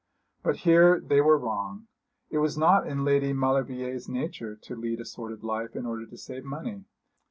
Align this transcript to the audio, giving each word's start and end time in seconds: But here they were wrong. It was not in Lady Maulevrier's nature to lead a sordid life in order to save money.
But 0.41 0.55
here 0.65 0.99
they 0.99 1.21
were 1.21 1.37
wrong. 1.37 1.85
It 2.31 2.39
was 2.39 2.57
not 2.57 2.87
in 2.87 3.05
Lady 3.05 3.33
Maulevrier's 3.33 4.09
nature 4.09 4.55
to 4.55 4.75
lead 4.75 4.99
a 4.99 5.05
sordid 5.05 5.43
life 5.43 5.75
in 5.75 5.85
order 5.85 6.07
to 6.07 6.17
save 6.17 6.43
money. 6.43 6.85